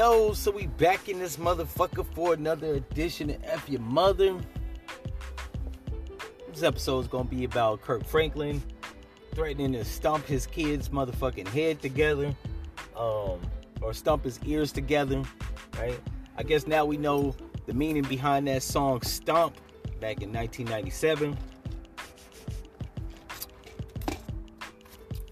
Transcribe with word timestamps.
yo, 0.00 0.32
so 0.32 0.50
we 0.50 0.66
back 0.66 1.10
in 1.10 1.18
this 1.18 1.36
motherfucker 1.36 2.06
for 2.14 2.32
another 2.32 2.68
edition 2.76 3.28
of 3.28 3.36
F 3.44 3.68
Your 3.68 3.82
Mother. 3.82 4.34
This 6.50 6.62
episode 6.62 7.00
is 7.00 7.08
gonna 7.08 7.28
be 7.28 7.44
about 7.44 7.82
Kirk 7.82 8.06
Franklin 8.06 8.62
threatening 9.34 9.74
to 9.74 9.84
stomp 9.84 10.24
his 10.24 10.46
kid's 10.46 10.88
motherfucking 10.88 11.48
head 11.48 11.82
together, 11.82 12.34
um, 12.96 13.42
or 13.82 13.92
stomp 13.92 14.24
his 14.24 14.40
ears 14.46 14.72
together, 14.72 15.22
right? 15.78 16.00
I 16.38 16.44
guess 16.44 16.66
now 16.66 16.86
we 16.86 16.96
know 16.96 17.36
the 17.66 17.74
meaning 17.74 18.04
behind 18.04 18.48
that 18.48 18.62
song 18.62 19.02
Stomp 19.02 19.54
back 20.00 20.22
in 20.22 20.32
1997. 20.32 21.36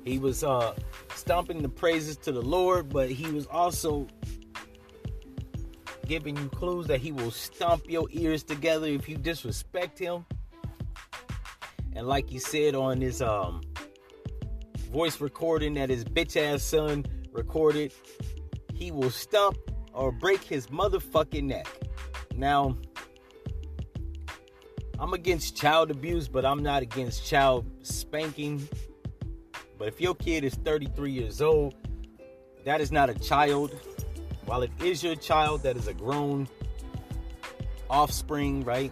He 0.04 0.18
was 0.18 0.44
uh 0.44 0.74
stomping 1.14 1.62
the 1.62 1.70
praises 1.70 2.18
to 2.18 2.32
the 2.32 2.42
Lord, 2.42 2.90
but 2.90 3.08
he 3.10 3.30
was 3.30 3.46
also 3.46 4.06
giving 6.08 6.36
you 6.36 6.48
clues 6.48 6.86
that 6.88 7.00
he 7.00 7.12
will 7.12 7.30
stomp 7.30 7.88
your 7.88 8.08
ears 8.10 8.42
together 8.42 8.86
if 8.86 9.08
you 9.08 9.16
disrespect 9.16 9.98
him. 9.98 10.24
And 11.94 12.06
like 12.06 12.28
he 12.28 12.38
said 12.38 12.74
on 12.74 13.00
his 13.00 13.22
um 13.22 13.60
voice 14.90 15.20
recording 15.20 15.74
that 15.74 15.90
his 15.90 16.04
bitch 16.04 16.36
ass 16.36 16.62
son 16.62 17.04
recorded, 17.32 17.92
he 18.74 18.90
will 18.90 19.10
stomp 19.10 19.56
or 19.92 20.10
break 20.10 20.42
his 20.42 20.68
motherfucking 20.68 21.44
neck. 21.44 21.68
Now, 22.34 22.76
I'm 24.98 25.12
against 25.12 25.56
child 25.56 25.90
abuse, 25.90 26.26
but 26.26 26.44
I'm 26.44 26.62
not 26.62 26.82
against 26.82 27.24
child 27.24 27.66
spanking 27.82 28.66
but 29.78 29.86
if 29.86 30.00
your 30.00 30.16
kid 30.16 30.42
is 30.42 30.54
33 30.54 31.12
years 31.12 31.40
old, 31.40 31.74
that 32.64 32.80
is 32.80 32.90
not 32.90 33.08
a 33.08 33.14
child. 33.14 33.78
While 34.48 34.62
it 34.62 34.70
is 34.82 35.02
your 35.02 35.14
child, 35.14 35.62
that 35.64 35.76
is 35.76 35.88
a 35.88 35.92
grown 35.92 36.48
offspring, 37.90 38.64
right? 38.64 38.90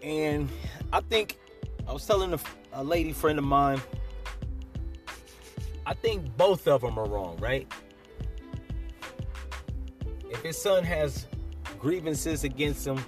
And 0.00 0.48
I 0.92 1.00
think 1.00 1.40
I 1.88 1.92
was 1.92 2.06
telling 2.06 2.32
a, 2.32 2.38
a 2.72 2.84
lady 2.84 3.12
friend 3.12 3.36
of 3.40 3.44
mine, 3.44 3.82
I 5.84 5.94
think 5.94 6.36
both 6.36 6.68
of 6.68 6.82
them 6.82 6.96
are 6.96 7.08
wrong, 7.08 7.36
right? 7.38 7.66
If 10.30 10.40
his 10.42 10.56
son 10.56 10.84
has 10.84 11.26
grievances 11.80 12.44
against 12.44 12.86
him, 12.86 13.04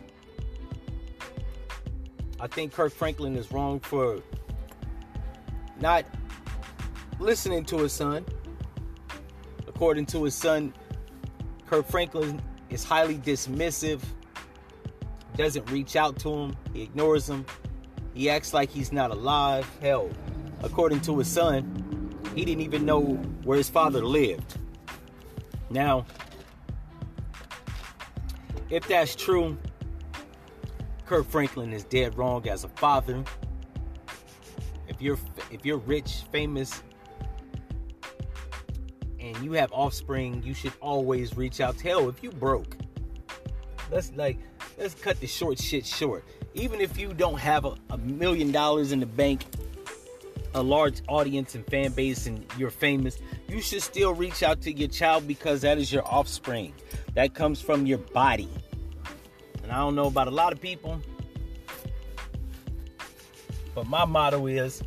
I 2.41 2.48
think 2.48 2.73
Kirk 2.73 2.92
Franklin 2.92 3.37
is 3.37 3.53
wrong 3.53 3.79
for 3.79 4.20
not 5.79 6.07
listening 7.20 7.64
to 7.67 7.79
his 7.79 7.92
son. 7.92 8.27
According 9.77 10.07
to 10.07 10.25
his 10.25 10.35
son, 10.35 10.73
Kirk 11.67 11.87
Franklin 11.87 12.41
is 12.71 12.83
highly 12.83 13.19
dismissive, 13.19 14.01
doesn't 15.37 15.71
reach 15.71 15.97
out 15.97 16.19
to 16.21 16.31
him, 16.31 16.57
he 16.73 16.81
ignores 16.81 17.29
him, 17.29 17.45
he 18.15 18.31
acts 18.31 18.55
like 18.55 18.71
he's 18.71 18.91
not 18.91 19.11
alive. 19.11 19.71
Hell, 19.83 20.09
according 20.63 21.03
to 21.03 21.19
his 21.19 21.29
son, 21.29 22.11
he 22.35 22.47
didn't 22.47 22.63
even 22.63 22.87
know 22.87 23.03
where 23.45 23.59
his 23.59 23.69
father 23.69 24.03
lived. 24.03 24.57
Now, 25.69 26.07
if 28.71 28.89
that's 28.89 29.15
true, 29.15 29.59
Kirk 31.05 31.29
Franklin 31.29 31.75
is 31.75 31.85
dead 31.85 32.17
wrong 32.17 32.49
as 32.49 32.65
a 32.65 32.69
father 32.69 33.23
if 34.89 35.03
you're 35.03 35.19
if 35.51 35.67
you're 35.67 35.79
rich, 35.79 36.23
famous, 36.33 36.83
and 39.27 39.45
you 39.45 39.53
have 39.53 39.73
offspring, 39.73 40.42
you 40.45 40.55
should 40.55 40.73
always 40.81 41.37
reach 41.37 41.61
out. 41.61 41.81
Hell, 41.81 42.09
if 42.09 42.23
you 42.23 42.31
broke, 42.31 42.77
let's 43.91 44.13
like 44.14 44.39
let's 44.79 44.95
cut 44.95 45.19
the 45.20 45.27
short 45.27 45.61
shit 45.61 45.85
short. 45.85 46.25
Even 46.55 46.81
if 46.81 46.98
you 46.98 47.13
don't 47.13 47.39
have 47.39 47.65
a, 47.65 47.75
a 47.91 47.98
million 47.98 48.53
dollars 48.53 48.92
in 48.92 49.01
the 49.01 49.07
bank, 49.07 49.45
a 50.55 50.63
large 50.63 51.03
audience 51.09 51.55
and 51.55 51.67
fan 51.67 51.92
base, 51.92 52.27
and 52.27 52.47
you're 52.57 52.70
famous, 52.70 53.19
you 53.48 53.61
should 53.61 53.83
still 53.83 54.15
reach 54.15 54.42
out 54.42 54.61
to 54.63 54.73
your 54.73 54.89
child 54.89 55.27
because 55.27 55.61
that 55.63 55.77
is 55.77 55.92
your 55.92 56.07
offspring. 56.07 56.73
That 57.15 57.35
comes 57.35 57.61
from 57.61 57.85
your 57.85 57.98
body. 57.98 58.48
And 59.63 59.73
I 59.73 59.79
don't 59.79 59.97
know 59.97 60.07
about 60.07 60.29
a 60.29 60.31
lot 60.31 60.53
of 60.53 60.61
people, 60.61 61.01
but 63.75 63.86
my 63.86 64.05
motto 64.05 64.47
is 64.47 64.83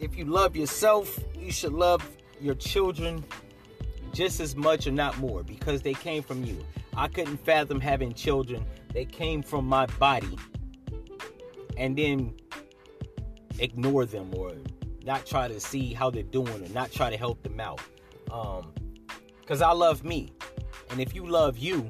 if 0.00 0.16
you 0.16 0.24
love 0.24 0.56
yourself, 0.56 1.18
you 1.48 1.52
should 1.52 1.72
love 1.72 2.06
your 2.42 2.54
children 2.56 3.24
just 4.12 4.38
as 4.38 4.54
much 4.54 4.86
or 4.86 4.92
not 4.92 5.16
more 5.16 5.42
because 5.42 5.80
they 5.80 5.94
came 5.94 6.22
from 6.22 6.44
you. 6.44 6.62
I 6.94 7.08
couldn't 7.08 7.38
fathom 7.38 7.80
having 7.80 8.12
children 8.12 8.66
that 8.92 9.10
came 9.10 9.42
from 9.42 9.64
my 9.64 9.86
body 9.98 10.36
and 11.78 11.96
then 11.96 12.34
ignore 13.60 14.04
them 14.04 14.30
or 14.36 14.52
not 15.04 15.24
try 15.24 15.48
to 15.48 15.58
see 15.58 15.94
how 15.94 16.10
they're 16.10 16.22
doing 16.22 16.62
or 16.62 16.68
not 16.74 16.92
try 16.92 17.08
to 17.08 17.16
help 17.16 17.42
them 17.42 17.58
out. 17.60 17.80
Um, 18.30 18.74
because 19.40 19.62
I 19.62 19.72
love 19.72 20.04
me. 20.04 20.30
And 20.90 21.00
if 21.00 21.14
you 21.14 21.26
love 21.26 21.56
you, 21.56 21.88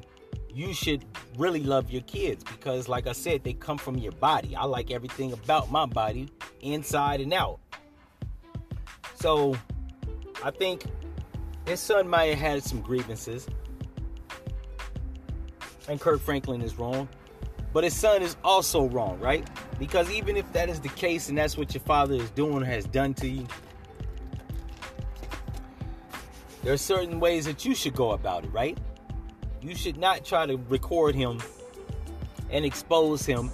you 0.53 0.73
should 0.73 1.03
really 1.37 1.63
love 1.63 1.91
your 1.91 2.03
kids 2.03 2.45
because, 2.45 2.87
like 2.87 3.07
I 3.07 3.11
said, 3.11 3.43
they 3.43 3.51
come 3.51 3.77
from 3.77 3.97
your 3.97 4.13
body. 4.13 4.55
I 4.55 4.63
like 4.63 4.89
everything 4.89 5.33
about 5.33 5.69
my 5.69 5.85
body, 5.85 6.29
inside 6.61 7.19
and 7.19 7.33
out. 7.33 7.59
So, 9.19 9.55
I 10.43 10.51
think 10.51 10.85
his 11.67 11.81
son 11.81 12.07
might 12.07 12.27
have 12.27 12.39
had 12.39 12.63
some 12.63 12.79
grievances. 12.79 13.47
And 15.89 15.99
Kirk 15.99 16.21
Franklin 16.21 16.61
is 16.61 16.79
wrong. 16.79 17.09
But 17.73 17.83
his 17.83 17.93
son 17.93 18.21
is 18.21 18.37
also 18.43 18.87
wrong, 18.87 19.19
right? 19.19 19.47
Because 19.77 20.09
even 20.09 20.37
if 20.37 20.51
that 20.53 20.69
is 20.69 20.79
the 20.79 20.89
case 20.89 21.29
and 21.29 21.37
that's 21.37 21.57
what 21.57 21.73
your 21.73 21.81
father 21.81 22.15
is 22.15 22.29
doing 22.31 22.63
has 22.63 22.85
done 22.85 23.13
to 23.15 23.27
you, 23.27 23.45
there 26.63 26.73
are 26.73 26.77
certain 26.77 27.19
ways 27.19 27.45
that 27.45 27.65
you 27.65 27.75
should 27.75 27.95
go 27.95 28.11
about 28.11 28.45
it, 28.45 28.53
right? 28.53 28.77
You 29.61 29.75
should 29.75 29.97
not 29.97 30.23
try 30.23 30.45
to 30.45 30.55
record 30.69 31.13
him 31.13 31.39
and 32.49 32.65
expose 32.65 33.25
him 33.25 33.51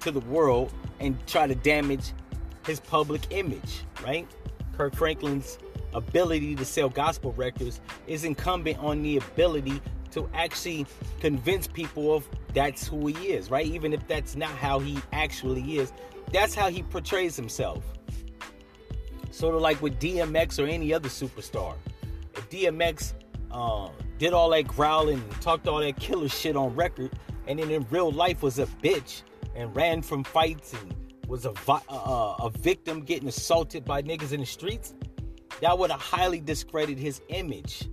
to 0.00 0.12
the 0.12 0.20
world 0.20 0.72
and 1.00 1.18
try 1.26 1.46
to 1.46 1.54
damage 1.54 2.12
his 2.66 2.80
public 2.80 3.22
image, 3.30 3.82
right? 4.02 4.26
Kirk 4.78 4.94
Franklin's 4.94 5.58
ability 5.92 6.54
to 6.54 6.64
sell 6.64 6.88
gospel 6.88 7.32
records 7.32 7.80
is 8.06 8.24
incumbent 8.24 8.78
on 8.78 9.02
the 9.02 9.16
ability 9.16 9.82
to 10.12 10.30
actually 10.34 10.86
convince 11.18 11.66
people 11.66 12.14
of 12.14 12.28
that's 12.54 12.86
who 12.86 13.08
he 13.08 13.32
is, 13.32 13.50
right? 13.50 13.66
Even 13.66 13.92
if 13.92 14.06
that's 14.06 14.36
not 14.36 14.50
how 14.50 14.78
he 14.78 14.98
actually 15.12 15.78
is, 15.78 15.92
that's 16.32 16.54
how 16.54 16.70
he 16.70 16.84
portrays 16.84 17.34
himself. 17.34 17.82
Sort 19.32 19.56
of 19.56 19.60
like 19.62 19.82
with 19.82 19.98
DMX 19.98 20.62
or 20.62 20.68
any 20.68 20.94
other 20.94 21.08
superstar. 21.08 21.74
If 22.34 22.48
DMX 22.48 23.14
um, 23.50 23.90
did 24.18 24.32
all 24.32 24.50
that 24.50 24.68
growling 24.68 25.18
and 25.18 25.42
talked 25.42 25.66
all 25.66 25.80
that 25.80 25.98
killer 25.98 26.28
shit 26.28 26.56
on 26.56 26.72
record, 26.76 27.10
and 27.48 27.58
then 27.58 27.70
in 27.72 27.84
real 27.90 28.12
life 28.12 28.44
was 28.44 28.60
a 28.60 28.66
bitch 28.66 29.22
and 29.56 29.74
ran 29.74 30.02
from 30.02 30.22
fights 30.22 30.72
and 30.72 30.94
was 31.28 31.44
a, 31.44 31.52
a 31.68 32.50
victim 32.58 33.02
getting 33.02 33.28
assaulted 33.28 33.84
by 33.84 34.02
niggas 34.02 34.32
in 34.32 34.40
the 34.40 34.46
streets, 34.46 34.94
that 35.60 35.78
would 35.78 35.90
have 35.90 36.00
highly 36.00 36.40
discredited 36.40 36.98
his 36.98 37.20
image. 37.28 37.88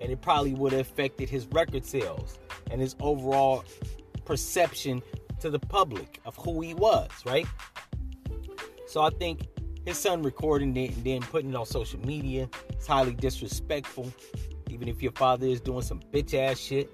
And 0.00 0.12
it 0.12 0.20
probably 0.20 0.52
would 0.52 0.72
have 0.72 0.82
affected 0.82 1.28
his 1.28 1.46
record 1.46 1.84
sales 1.84 2.38
and 2.70 2.80
his 2.80 2.94
overall 3.00 3.64
perception 4.24 5.02
to 5.40 5.50
the 5.50 5.58
public 5.58 6.20
of 6.24 6.36
who 6.36 6.60
he 6.60 6.74
was, 6.74 7.10
right? 7.24 7.46
So 8.86 9.00
I 9.00 9.10
think 9.10 9.48
his 9.86 9.98
son 9.98 10.22
recording 10.22 10.76
it 10.76 10.94
and 10.94 11.04
then 11.04 11.20
putting 11.22 11.50
it 11.50 11.56
on 11.56 11.66
social 11.66 12.00
media 12.00 12.48
is 12.78 12.86
highly 12.86 13.14
disrespectful. 13.14 14.12
Even 14.68 14.88
if 14.88 15.02
your 15.02 15.12
father 15.12 15.46
is 15.46 15.60
doing 15.60 15.82
some 15.82 16.00
bitch 16.12 16.34
ass 16.34 16.58
shit. 16.58 16.90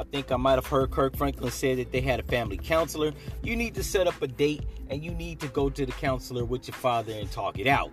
I 0.00 0.04
think 0.04 0.30
I 0.30 0.36
might 0.36 0.54
have 0.54 0.66
heard 0.66 0.90
Kirk 0.90 1.16
Franklin 1.16 1.50
say 1.50 1.74
that 1.74 1.90
they 1.90 2.00
had 2.00 2.20
a 2.20 2.22
family 2.22 2.56
counselor. 2.56 3.12
You 3.42 3.56
need 3.56 3.74
to 3.74 3.82
set 3.82 4.06
up 4.06 4.20
a 4.22 4.28
date 4.28 4.64
and 4.90 5.02
you 5.02 5.10
need 5.10 5.40
to 5.40 5.48
go 5.48 5.68
to 5.68 5.84
the 5.84 5.92
counselor 5.92 6.44
with 6.44 6.68
your 6.68 6.76
father 6.76 7.12
and 7.12 7.30
talk 7.30 7.58
it 7.58 7.66
out. 7.66 7.90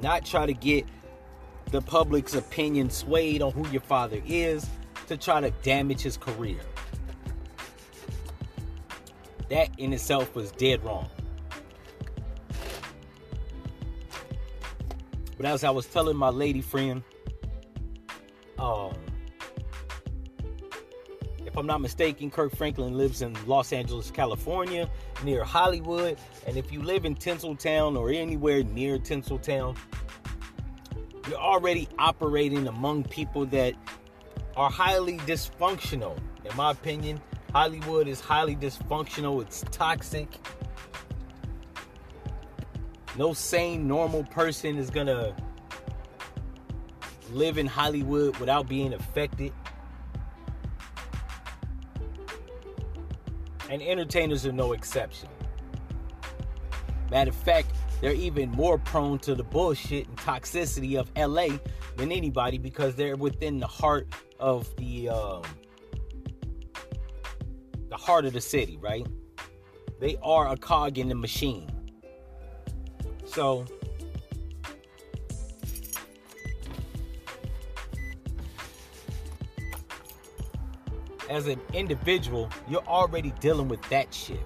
Not 0.00 0.24
try 0.24 0.46
to 0.46 0.54
get 0.54 0.86
the 1.70 1.82
public's 1.82 2.34
opinion 2.34 2.90
swayed 2.90 3.42
on 3.42 3.52
who 3.52 3.68
your 3.68 3.82
father 3.82 4.22
is 4.26 4.66
to 5.06 5.16
try 5.16 5.40
to 5.40 5.50
damage 5.62 6.00
his 6.00 6.16
career. 6.16 6.60
That 9.50 9.68
in 9.78 9.92
itself 9.92 10.34
was 10.34 10.50
dead 10.52 10.82
wrong. 10.82 11.08
But 15.36 15.46
as 15.46 15.62
I 15.64 15.70
was 15.70 15.86
telling 15.86 16.16
my 16.16 16.30
lady 16.30 16.62
friend, 16.62 17.02
um, 18.58 18.94
if 21.52 21.58
I'm 21.58 21.66
not 21.66 21.82
mistaken, 21.82 22.30
Kirk 22.30 22.56
Franklin 22.56 22.96
lives 22.96 23.20
in 23.20 23.36
Los 23.46 23.74
Angeles, 23.74 24.10
California, 24.10 24.88
near 25.22 25.44
Hollywood. 25.44 26.16
And 26.46 26.56
if 26.56 26.72
you 26.72 26.80
live 26.80 27.04
in 27.04 27.14
Tinseltown 27.14 27.98
or 27.98 28.08
anywhere 28.08 28.62
near 28.62 28.96
Tinseltown, 28.98 29.76
you're 31.28 31.38
already 31.38 31.90
operating 31.98 32.66
among 32.68 33.04
people 33.04 33.44
that 33.46 33.74
are 34.56 34.70
highly 34.70 35.18
dysfunctional. 35.18 36.16
In 36.42 36.56
my 36.56 36.70
opinion, 36.70 37.20
Hollywood 37.52 38.08
is 38.08 38.18
highly 38.18 38.56
dysfunctional, 38.56 39.42
it's 39.42 39.62
toxic. 39.70 40.28
No 43.18 43.34
sane, 43.34 43.86
normal 43.86 44.24
person 44.24 44.78
is 44.78 44.88
gonna 44.88 45.36
live 47.30 47.58
in 47.58 47.66
Hollywood 47.66 48.38
without 48.38 48.70
being 48.70 48.94
affected. 48.94 49.52
And 53.72 53.80
entertainers 53.80 54.44
are 54.44 54.52
no 54.52 54.74
exception. 54.74 55.30
Matter 57.10 57.30
of 57.30 57.36
fact, 57.36 57.68
they're 58.02 58.12
even 58.12 58.50
more 58.50 58.76
prone 58.76 59.18
to 59.20 59.34
the 59.34 59.44
bullshit 59.44 60.06
and 60.08 60.16
toxicity 60.18 61.00
of 61.00 61.10
LA 61.16 61.56
than 61.96 62.12
anybody 62.12 62.58
because 62.58 62.96
they're 62.96 63.16
within 63.16 63.60
the 63.60 63.66
heart 63.66 64.08
of 64.38 64.68
the 64.76 65.08
um, 65.08 65.42
the 67.88 67.96
heart 67.96 68.26
of 68.26 68.34
the 68.34 68.42
city, 68.42 68.76
right? 68.76 69.06
They 70.00 70.18
are 70.22 70.52
a 70.52 70.56
cog 70.58 70.98
in 70.98 71.08
the 71.08 71.14
machine. 71.14 71.70
So 73.24 73.64
as 81.32 81.46
an 81.46 81.58
individual, 81.72 82.50
you're 82.68 82.86
already 82.86 83.32
dealing 83.40 83.66
with 83.66 83.82
that 83.88 84.12
shit. 84.12 84.38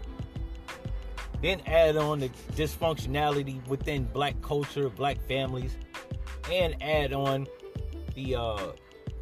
Then 1.43 1.61
add 1.67 1.97
on 1.97 2.21
the 2.21 2.29
dysfunctionality 2.53 3.67
within 3.67 4.05
black 4.05 4.41
culture, 4.41 4.88
black 4.88 5.21
families, 5.27 5.77
and 6.50 6.81
add 6.81 7.12
on 7.12 7.49
the 8.15 8.37
uh, 8.37 8.59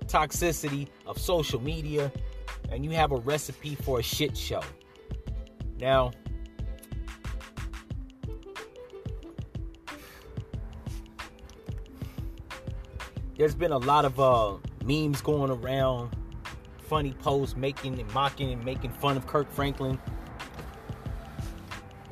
toxicity 0.04 0.88
of 1.06 1.18
social 1.18 1.60
media, 1.60 2.12
and 2.70 2.84
you 2.84 2.90
have 2.90 3.12
a 3.12 3.16
recipe 3.16 3.74
for 3.74 3.98
a 3.98 4.02
shit 4.02 4.36
show. 4.36 4.62
Now, 5.80 6.12
there's 13.38 13.54
been 13.54 13.72
a 13.72 13.78
lot 13.78 14.04
of 14.04 14.20
uh, 14.20 14.58
memes 14.84 15.22
going 15.22 15.50
around, 15.50 16.14
funny 16.94 17.10
posts 17.14 17.56
making 17.56 17.98
and 17.98 18.14
mocking 18.14 18.52
and 18.52 18.64
making 18.64 18.88
fun 18.88 19.16
of 19.16 19.26
Kirk 19.26 19.50
Franklin 19.50 19.98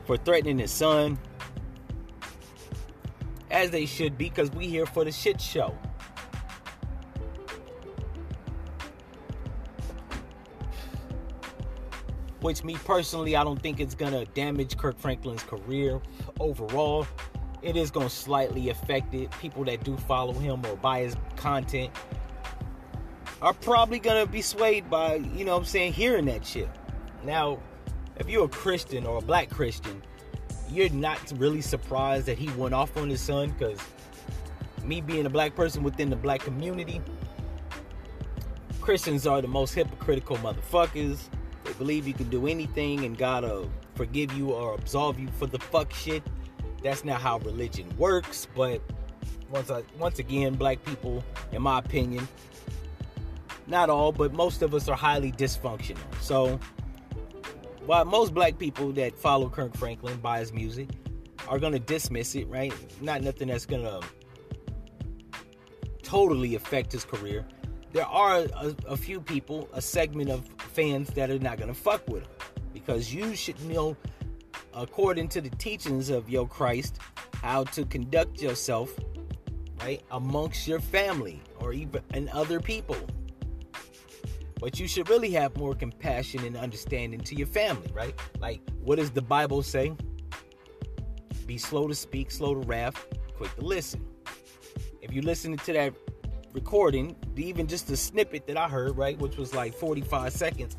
for 0.05 0.17
threatening 0.17 0.58
his 0.58 0.73
son. 0.73 1.17
As 3.49 3.70
they 3.70 3.87
should 3.87 4.19
be, 4.19 4.29
because 4.29 4.50
we 4.50 4.67
here 4.67 4.84
for 4.84 5.05
the 5.05 5.12
shit 5.12 5.40
show. 5.40 5.73
Which, 12.40 12.64
me 12.64 12.75
personally, 12.85 13.37
I 13.37 13.44
don't 13.44 13.62
think 13.62 13.78
it's 13.78 13.94
gonna 13.94 14.25
damage 14.35 14.76
Kirk 14.76 14.99
Franklin's 14.99 15.44
career 15.44 16.00
overall. 16.40 17.06
It 17.62 17.76
is 17.76 17.93
gonna 17.93 18.11
slightly 18.11 18.70
affect 18.70 19.14
it. 19.14 19.31
People 19.38 19.62
that 19.67 19.85
do 19.85 19.96
follow 19.96 20.32
him 20.32 20.67
or 20.67 20.75
buy 20.75 21.02
his 21.02 21.17
content 21.37 21.93
are 23.42 23.52
probably 23.52 23.98
gonna 23.98 24.24
be 24.24 24.40
swayed 24.40 24.88
by, 24.88 25.16
you 25.16 25.44
know 25.44 25.52
what 25.52 25.58
I'm 25.58 25.64
saying, 25.64 25.92
hearing 25.92 26.26
that 26.26 26.46
shit. 26.46 26.68
Now, 27.24 27.58
if 28.16 28.28
you're 28.28 28.44
a 28.44 28.48
Christian 28.48 29.04
or 29.04 29.18
a 29.18 29.20
black 29.20 29.50
Christian, 29.50 30.00
you're 30.70 30.88
not 30.90 31.18
really 31.36 31.60
surprised 31.60 32.26
that 32.26 32.38
he 32.38 32.48
went 32.50 32.72
off 32.72 32.96
on 32.96 33.10
his 33.10 33.20
son 33.20 33.50
because 33.50 33.80
me 34.84 35.00
being 35.00 35.26
a 35.26 35.30
black 35.30 35.56
person 35.56 35.82
within 35.82 36.08
the 36.08 36.16
black 36.16 36.40
community, 36.40 37.00
Christians 38.80 39.26
are 39.26 39.42
the 39.42 39.48
most 39.48 39.74
hypocritical 39.74 40.36
motherfuckers. 40.36 41.18
They 41.64 41.72
believe 41.72 42.06
you 42.06 42.14
can 42.14 42.30
do 42.30 42.46
anything 42.46 43.04
and 43.04 43.18
God 43.18 43.42
will 43.42 43.68
forgive 43.96 44.32
you 44.34 44.52
or 44.52 44.74
absolve 44.74 45.18
you 45.18 45.26
for 45.38 45.46
the 45.46 45.58
fuck 45.58 45.92
shit. 45.92 46.22
That's 46.84 47.04
not 47.04 47.20
how 47.20 47.38
religion 47.40 47.92
works, 47.98 48.46
but 48.54 48.80
once 49.50 49.68
I, 49.68 49.82
once 49.98 50.20
again, 50.20 50.54
black 50.54 50.84
people, 50.84 51.24
in 51.50 51.62
my 51.62 51.80
opinion, 51.80 52.26
not 53.67 53.91
all, 53.91 54.12
but 54.12 54.32
most 54.32 54.62
of 54.62 54.75
us 54.75 54.88
are 54.88 54.97
highly 54.97 55.32
dysfunctional. 55.32 55.99
So 56.20 56.59
while 57.87 58.05
most 58.05 58.35
black 58.35 58.59
people 58.59 58.93
that 58.93 59.19
follow 59.19 59.49
Kirk 59.49 59.76
Franklin 59.76 60.19
buy 60.19 60.38
his 60.38 60.53
music 60.53 60.88
are 61.49 61.59
gonna 61.59 61.79
dismiss 61.79 62.35
it, 62.35 62.49
right? 62.49 62.73
Not 63.03 63.23
nothing 63.23 63.49
that's 63.49 63.67
gonna 63.67 64.00
totally 66.03 66.55
affect 66.55 66.93
his 66.93 67.05
career. 67.05 67.44
There 67.93 68.06
are 68.06 68.47
a, 68.55 68.75
a 68.87 68.97
few 68.97 69.20
people, 69.20 69.69
a 69.73 69.82
segment 69.82 70.31
of 70.31 70.49
fans 70.59 71.09
that 71.11 71.31
are 71.31 71.38
not 71.38 71.59
gonna 71.59 71.75
fuck 71.75 72.06
with 72.09 72.23
him 72.23 72.31
because 72.73 73.12
you 73.12 73.35
should 73.35 73.61
know, 73.64 73.97
according 74.75 75.29
to 75.29 75.41
the 75.41 75.50
teachings 75.50 76.09
of 76.09 76.31
your 76.31 76.47
Christ, 76.47 76.99
how 77.43 77.64
to 77.64 77.85
conduct 77.85 78.41
yourself, 78.41 78.94
right, 79.81 80.03
amongst 80.11 80.69
your 80.69 80.81
family 80.81 81.43
or 81.61 81.73
even 81.73 82.03
and 82.12 82.29
other 82.31 82.61
people. 82.61 82.97
But 84.62 84.79
you 84.79 84.87
should 84.87 85.11
really 85.11 85.31
have 85.31 85.56
more 85.56 85.75
compassion 85.75 86.44
and 86.44 86.56
understanding 86.56 87.19
to 87.23 87.35
your 87.35 87.49
family, 87.49 87.91
right? 87.93 88.14
Like, 88.38 88.61
what 88.81 88.97
does 88.97 89.11
the 89.11 89.20
Bible 89.20 89.61
say? 89.61 89.93
Be 91.47 91.59
slow 91.59 91.88
to 91.88 91.94
speak, 91.97 92.31
slow 92.31 92.55
to 92.55 92.61
wrath, 92.61 93.05
quick 93.37 93.53
to 93.56 93.64
listen. 93.64 94.06
If 95.00 95.12
you 95.12 95.20
listen 95.20 95.56
to 95.56 95.73
that 95.73 95.94
recording, 96.53 97.17
even 97.35 97.67
just 97.67 97.88
the 97.88 97.97
snippet 97.97 98.47
that 98.47 98.56
I 98.56 98.69
heard, 98.69 98.97
right, 98.97 99.19
which 99.19 99.37
was 99.37 99.53
like 99.53 99.75
45 99.75 100.32
seconds, 100.32 100.76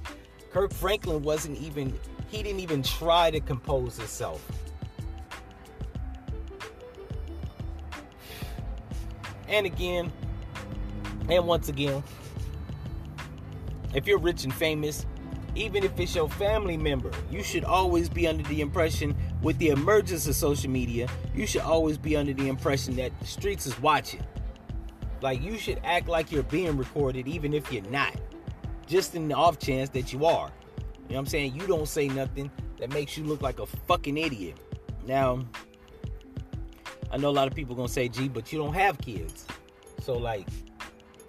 Kirk 0.49 0.71
Franklin 0.71 1.21
wasn't 1.21 1.59
even, 1.59 1.93
he 2.29 2.41
didn't 2.41 2.61
even 2.61 2.83
try 2.83 3.31
to 3.31 3.41
compose 3.41 3.97
himself. 3.97 4.49
And 9.49 9.65
again, 9.65 10.09
and 11.27 11.45
once 11.45 11.67
again, 11.67 12.01
if 13.93 14.07
you're 14.07 14.19
rich 14.19 14.43
and 14.43 14.53
famous, 14.53 15.05
even 15.55 15.83
if 15.83 15.99
it's 15.99 16.15
your 16.15 16.29
family 16.29 16.77
member, 16.77 17.11
you 17.29 17.43
should 17.43 17.63
always 17.63 18.09
be 18.09 18.27
under 18.27 18.43
the 18.43 18.61
impression 18.61 19.15
with 19.41 19.57
the 19.59 19.69
emergence 19.69 20.27
of 20.27 20.35
social 20.35 20.69
media, 20.69 21.07
you 21.35 21.45
should 21.45 21.61
always 21.61 21.97
be 21.97 22.15
under 22.15 22.33
the 22.33 22.49
impression 22.49 22.95
that 22.95 23.17
the 23.19 23.25
streets 23.27 23.67
is 23.67 23.79
watching. 23.79 24.23
Like 25.21 25.41
you 25.41 25.57
should 25.57 25.79
act 25.83 26.07
like 26.07 26.31
you're 26.31 26.43
being 26.43 26.75
recorded 26.75 27.27
even 27.27 27.53
if 27.53 27.71
you're 27.71 27.83
not. 27.83 28.15
Just 28.87 29.15
in 29.15 29.27
the 29.27 29.35
off 29.35 29.59
chance 29.59 29.89
that 29.89 30.11
you 30.11 30.25
are. 30.25 30.49
You 30.49 31.09
know 31.09 31.15
what 31.15 31.19
I'm 31.19 31.25
saying? 31.27 31.55
You 31.55 31.67
don't 31.67 31.87
say 31.87 32.07
nothing 32.07 32.49
that 32.79 32.91
makes 32.91 33.17
you 33.17 33.23
look 33.23 33.41
like 33.41 33.59
a 33.59 33.65
fucking 33.65 34.17
idiot. 34.17 34.57
Now, 35.05 35.45
I 37.11 37.17
know 37.17 37.29
a 37.29 37.31
lot 37.31 37.47
of 37.47 37.53
people 37.53 37.75
gonna 37.75 37.87
say, 37.87 38.09
gee, 38.09 38.27
but 38.27 38.51
you 38.51 38.59
don't 38.59 38.73
have 38.73 38.97
kids. 38.97 39.45
So 40.01 40.17
like 40.17 40.47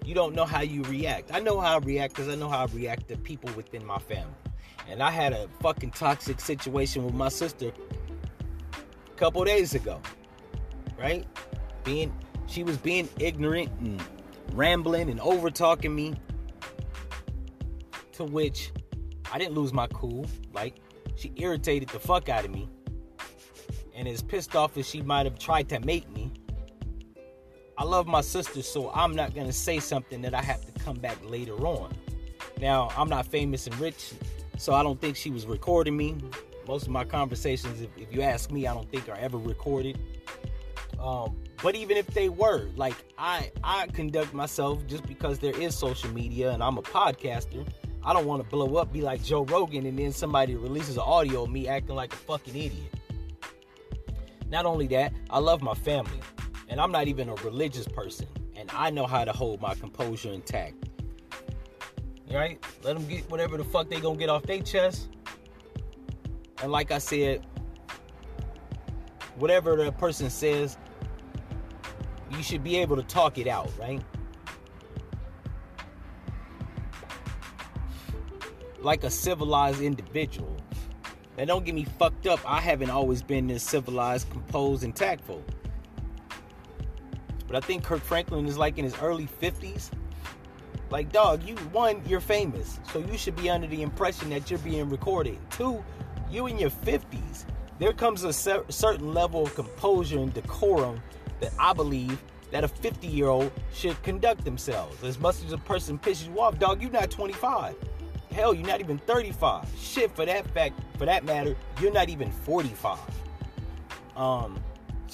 you 0.05 0.13
don't 0.13 0.35
know 0.35 0.45
how 0.45 0.61
you 0.61 0.83
react. 0.83 1.33
I 1.33 1.39
know 1.39 1.59
how 1.59 1.75
I 1.75 1.79
react 1.79 2.15
because 2.15 2.31
I 2.31 2.35
know 2.35 2.47
how 2.47 2.63
I 2.63 2.65
react 2.67 3.07
to 3.07 3.17
people 3.17 3.51
within 3.55 3.83
my 3.83 3.97
family. 3.97 4.35
And 4.87 5.01
I 5.01 5.09
had 5.09 5.33
a 5.33 5.47
fucking 5.61 5.91
toxic 5.91 6.39
situation 6.39 7.03
with 7.03 7.15
my 7.15 7.29
sister 7.29 7.71
a 9.07 9.17
couple 9.17 9.43
days 9.43 9.73
ago. 9.73 9.99
Right? 10.97 11.25
Being 11.83 12.13
she 12.45 12.63
was 12.63 12.77
being 12.77 13.09
ignorant 13.19 13.71
and 13.79 14.01
rambling 14.53 15.09
and 15.09 15.19
over 15.21 15.49
talking 15.49 15.95
me. 15.95 16.13
To 18.13 18.23
which 18.23 18.71
I 19.31 19.39
didn't 19.39 19.55
lose 19.55 19.73
my 19.73 19.87
cool. 19.87 20.27
Like 20.53 20.75
she 21.15 21.33
irritated 21.35 21.89
the 21.89 21.99
fuck 21.99 22.29
out 22.29 22.45
of 22.45 22.51
me. 22.51 22.69
And 23.95 24.07
as 24.07 24.21
pissed 24.21 24.55
off 24.55 24.77
as 24.77 24.87
she 24.87 25.01
might 25.01 25.25
have 25.25 25.39
tried 25.39 25.69
to 25.69 25.79
make 25.79 26.07
me, 26.11 26.24
love 27.85 28.07
my 28.07 28.21
sister, 28.21 28.61
so 28.61 28.91
I'm 28.93 29.15
not 29.15 29.33
gonna 29.33 29.53
say 29.53 29.79
something 29.79 30.21
that 30.23 30.33
I 30.33 30.41
have 30.41 30.65
to 30.65 30.83
come 30.83 30.97
back 30.97 31.17
later 31.23 31.55
on. 31.65 31.93
Now, 32.59 32.89
I'm 32.97 33.09
not 33.09 33.25
famous 33.25 33.67
and 33.67 33.77
rich, 33.79 34.13
so 34.57 34.73
I 34.73 34.83
don't 34.83 34.99
think 34.99 35.15
she 35.15 35.29
was 35.29 35.45
recording 35.45 35.95
me. 35.95 36.15
Most 36.67 36.83
of 36.83 36.89
my 36.89 37.03
conversations, 37.03 37.81
if, 37.81 37.89
if 37.97 38.13
you 38.13 38.21
ask 38.21 38.51
me, 38.51 38.65
I 38.67 38.73
don't 38.73 38.89
think 38.89 39.07
are 39.07 39.15
ever 39.15 39.37
recorded. 39.37 39.99
Um, 40.99 41.35
but 41.61 41.75
even 41.75 41.97
if 41.97 42.07
they 42.07 42.29
were, 42.29 42.69
like 42.75 42.95
I, 43.17 43.51
I 43.63 43.87
conduct 43.87 44.33
myself 44.33 44.85
just 44.87 45.05
because 45.05 45.39
there 45.39 45.55
is 45.59 45.77
social 45.77 46.11
media 46.11 46.51
and 46.51 46.63
I'm 46.63 46.77
a 46.77 46.81
podcaster. 46.81 47.67
I 48.03 48.13
don't 48.13 48.25
want 48.25 48.43
to 48.43 48.49
blow 48.49 48.77
up, 48.77 48.93
be 48.93 49.01
like 49.01 49.23
Joe 49.23 49.45
Rogan, 49.45 49.85
and 49.85 49.97
then 49.97 50.11
somebody 50.11 50.55
releases 50.55 50.97
an 50.97 51.03
audio 51.03 51.43
of 51.43 51.49
me 51.49 51.67
acting 51.67 51.95
like 51.95 52.13
a 52.13 52.17
fucking 52.17 52.55
idiot. 52.55 52.93
Not 54.49 54.65
only 54.65 54.87
that, 54.87 55.11
I 55.29 55.39
love 55.39 55.61
my 55.61 55.73
family 55.73 56.19
and 56.69 56.79
I'm 56.79 56.91
not 56.91 57.07
even 57.07 57.29
a 57.29 57.35
religious 57.35 57.87
person, 57.87 58.27
and 58.55 58.69
I 58.73 58.89
know 58.89 59.05
how 59.05 59.25
to 59.25 59.31
hold 59.31 59.61
my 59.61 59.75
composure 59.75 60.31
intact. 60.31 60.75
Right? 62.31 62.63
Let 62.83 62.95
them 62.95 63.07
get 63.07 63.29
whatever 63.29 63.57
the 63.57 63.63
fuck 63.63 63.89
they 63.89 63.99
gonna 63.99 64.17
get 64.17 64.29
off 64.29 64.43
their 64.43 64.61
chest. 64.61 65.09
And 66.61 66.71
like 66.71 66.91
I 66.91 66.97
said, 66.97 67.45
whatever 69.37 69.75
the 69.75 69.91
person 69.91 70.29
says, 70.29 70.77
you 72.31 72.41
should 72.41 72.63
be 72.63 72.77
able 72.77 72.95
to 72.95 73.03
talk 73.03 73.37
it 73.37 73.47
out, 73.47 73.71
right? 73.79 74.01
Like 78.79 79.03
a 79.03 79.11
civilized 79.11 79.81
individual. 79.81 80.57
Now, 81.37 81.45
don't 81.45 81.65
get 81.65 81.75
me 81.75 81.85
fucked 81.99 82.27
up. 82.27 82.39
I 82.45 82.61
haven't 82.61 82.89
always 82.89 83.21
been 83.21 83.47
this 83.47 83.63
civilized, 83.63 84.29
composed, 84.29 84.83
and 84.83 84.95
tactful. 84.95 85.43
But 87.47 87.55
I 87.55 87.59
think 87.59 87.83
Kirk 87.83 88.01
Franklin 88.01 88.45
is 88.45 88.57
like 88.57 88.77
in 88.77 88.83
his 88.83 88.97
early 88.99 89.27
50s. 89.41 89.91
Like, 90.89 91.11
dog, 91.11 91.43
you 91.43 91.55
one, 91.71 92.01
you're 92.07 92.21
famous, 92.21 92.79
so 92.91 92.99
you 92.99 93.17
should 93.17 93.35
be 93.35 93.49
under 93.49 93.67
the 93.67 93.81
impression 93.81 94.29
that 94.29 94.49
you're 94.49 94.59
being 94.59 94.89
recorded. 94.89 95.37
Two, 95.49 95.83
you 96.29 96.47
in 96.47 96.57
your 96.57 96.69
50s. 96.69 97.45
There 97.79 97.91
comes 97.91 98.23
a 98.23 98.31
certain 98.31 99.13
level 99.13 99.43
of 99.43 99.55
composure 99.55 100.19
and 100.19 100.33
decorum 100.33 101.01
that 101.41 101.51
I 101.59 101.73
believe 101.73 102.21
that 102.51 102.63
a 102.63 102.67
50 102.67 103.07
year 103.07 103.27
old 103.27 103.51
should 103.73 104.01
conduct 104.03 104.45
themselves. 104.45 105.03
As 105.03 105.19
much 105.19 105.43
as 105.43 105.51
a 105.51 105.57
person 105.57 105.99
pisses 105.99 106.27
you 106.27 106.39
off, 106.39 106.57
dog, 106.59 106.81
you're 106.81 106.91
not 106.91 107.11
25. 107.11 107.75
Hell, 108.31 108.53
you're 108.53 108.67
not 108.67 108.79
even 108.79 108.97
35. 108.99 109.67
Shit, 109.77 110.15
for 110.15 110.25
that 110.25 110.45
fact, 110.53 110.79
for 110.97 111.05
that 111.05 111.25
matter, 111.25 111.55
you're 111.81 111.91
not 111.91 112.09
even 112.09 112.31
45. 112.31 112.99
Um, 114.15 114.61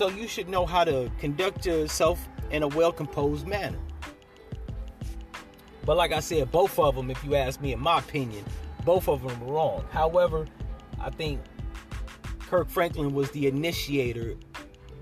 so 0.01 0.09
you 0.09 0.27
should 0.27 0.49
know 0.49 0.65
how 0.65 0.83
to 0.83 1.11
conduct 1.19 1.63
yourself 1.63 2.27
in 2.49 2.63
a 2.63 2.67
well 2.69 2.91
composed 2.91 3.45
manner. 3.45 3.77
But 5.85 5.95
like 5.95 6.11
I 6.11 6.21
said, 6.21 6.51
both 6.51 6.79
of 6.79 6.95
them, 6.95 7.11
if 7.11 7.23
you 7.23 7.35
ask 7.35 7.61
me, 7.61 7.71
in 7.71 7.79
my 7.79 7.99
opinion, 7.99 8.43
both 8.83 9.07
of 9.07 9.21
them 9.21 9.39
were 9.39 9.53
wrong. 9.53 9.85
However, 9.91 10.47
I 10.99 11.11
think 11.11 11.39
Kirk 12.39 12.67
Franklin 12.67 13.13
was 13.13 13.29
the 13.29 13.45
initiator 13.45 14.33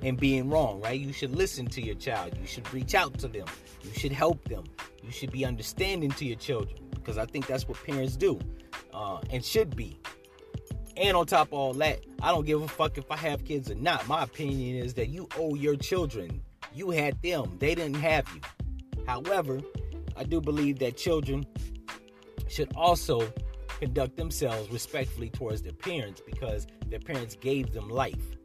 in 0.02 0.18
being 0.18 0.50
wrong, 0.50 0.82
right? 0.82 1.00
You 1.00 1.14
should 1.14 1.34
listen 1.34 1.66
to 1.68 1.82
your 1.82 1.96
child. 1.96 2.38
You 2.38 2.46
should 2.46 2.74
reach 2.74 2.94
out 2.94 3.18
to 3.20 3.30
them. 3.30 3.46
You 3.82 3.94
should 3.94 4.12
help 4.12 4.44
them. 4.50 4.66
You 5.02 5.12
should 5.12 5.32
be 5.32 5.46
understanding 5.46 6.12
to 6.12 6.26
your 6.26 6.36
children 6.36 6.78
because 6.94 7.18
I 7.18 7.26
think 7.26 7.48
that's 7.48 7.70
what 7.70 7.82
parents 7.86 8.18
do 8.18 8.38
uh, 8.94 9.22
and 9.30 9.46
should 9.46 9.78
be. 9.78 9.98
And 11.00 11.16
on 11.16 11.26
top 11.26 11.48
of 11.48 11.54
all 11.54 11.74
that, 11.76 12.02
I 12.22 12.32
don't 12.32 12.46
give 12.46 12.62
a 12.62 12.68
fuck 12.68 12.98
if 12.98 13.10
I 13.10 13.16
have 13.16 13.46
kids 13.46 13.72
or 13.72 13.76
not. 13.76 14.06
My 14.10 14.24
opinion 14.24 14.84
is 14.84 14.94
that 14.96 15.08
you 15.08 15.30
owe 15.38 15.56
your 15.56 15.78
children. 15.78 16.42
You 16.74 16.92
had 16.92 17.22
them, 17.22 17.56
they 17.58 17.74
didn't 17.74 18.02
have 18.02 18.26
you. 18.36 18.42
However, 19.08 19.62
I 20.18 20.26
do 20.26 20.42
believe 20.42 20.78
that 20.80 20.98
children 20.98 21.46
should 22.50 22.74
also 22.76 23.32
conduct 23.80 24.18
themselves 24.18 24.70
respectfully 24.72 25.30
towards 25.30 25.62
their 25.62 25.72
parents 25.72 26.22
because 26.26 26.68
their 26.88 27.00
parents 27.00 27.36
gave 27.36 27.72
them 27.72 27.88
life. 27.88 28.36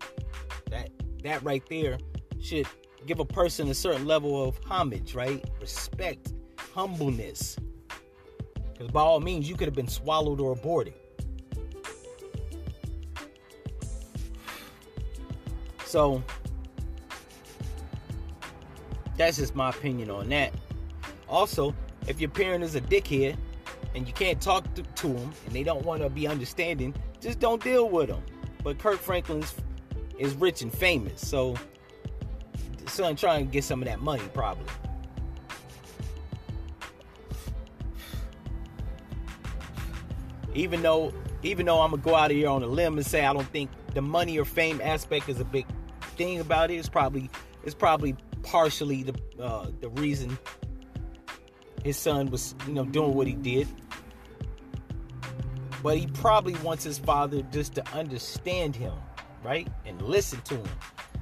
That 0.71 0.91
that 1.25 1.43
right 1.43 1.63
there 1.69 1.99
should 2.41 2.69
give 3.05 3.19
a 3.19 3.25
person 3.25 3.69
a 3.69 3.75
certain 3.75 4.07
level 4.07 4.47
of 4.47 4.57
homage, 4.65 5.15
right? 5.15 5.45
Respect, 5.61 6.33
humbleness. 6.73 7.57
Because 8.73 8.93
by 8.93 9.01
all 9.01 9.21
means, 9.21 9.49
you 9.49 9.57
could 9.57 9.67
have 9.67 9.75
been 9.75 9.89
swallowed 9.89 10.41
or 10.41 10.53
aborted. 10.53 10.95
So 15.95 16.21
that's 19.17 19.37
just 19.37 19.55
my 19.55 19.71
opinion 19.71 20.11
on 20.11 20.29
that. 20.31 20.53
Also, 21.29 21.73
if 22.09 22.21
your 22.21 22.31
parent 22.31 22.65
is 22.65 22.75
a 22.75 22.81
dickhead 22.81 23.37
and 23.95 24.05
you 24.05 24.13
can't 24.13 24.41
talk 24.41 24.65
to, 24.75 24.83
to 24.83 25.07
them 25.07 25.33
and 25.47 25.55
they 25.55 25.63
don't 25.63 25.85
want 25.85 26.03
to 26.03 26.11
be 26.11 26.27
understanding, 26.27 26.97
just 27.21 27.39
don't 27.39 27.63
deal 27.63 27.89
with 27.89 28.09
them. 28.09 28.21
But 28.65 28.77
Kirk 28.81 28.99
Franklin's 28.99 29.55
is 30.19 30.35
rich 30.35 30.63
and 30.63 30.73
famous, 30.73 31.25
so 31.25 31.55
son 32.87 33.15
trying 33.15 33.47
to 33.47 33.53
get 33.53 33.63
some 33.63 33.81
of 33.81 33.87
that 33.87 34.01
money 34.01 34.25
probably. 34.33 34.67
Even 40.55 40.83
though 40.83 41.15
even 41.45 41.67
though 41.67 41.81
I'm 41.81 41.91
gonna 41.91 42.03
go 42.03 42.17
out 42.17 42.33
of 42.33 42.37
here 42.37 42.49
on 42.49 42.65
a 42.65 42.67
limb 42.67 42.97
and 42.97 43.07
say 43.07 43.25
I 43.25 43.33
don't 43.33 43.47
think 43.51 43.71
the 43.95 44.03
money 44.03 44.41
or 44.41 44.45
fame 44.45 44.81
aspect 44.83 45.29
is 45.29 45.39
a 45.39 45.45
big 45.45 45.67
thing 46.17 46.41
about 46.41 46.71
it's 46.71 46.89
probably 46.89 47.31
it's 47.65 47.75
probably 47.75 48.17
partially 48.43 49.03
the 49.03 49.15
uh, 49.43 49.67
the 49.81 49.89
reason 49.91 50.39
his 51.85 51.99
son 51.99 52.31
was, 52.31 52.55
you 52.67 52.73
know, 52.73 52.85
doing 52.85 53.15
what 53.15 53.27
he 53.27 53.35
did. 53.35 53.69
But 55.83 55.99
he 55.99 56.07
probably 56.07 56.55
wants 56.57 56.83
his 56.83 56.99
father 56.99 57.43
just 57.53 57.75
to 57.75 57.87
understand 57.93 58.75
him, 58.75 58.95
right? 59.45 59.69
And 59.85 60.01
listen 60.01 60.41
to 60.43 60.57
him. 60.57 60.69